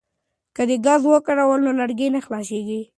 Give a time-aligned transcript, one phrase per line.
[0.55, 2.81] که ګاز وکاروو نو لرګي نه خلاصیږي.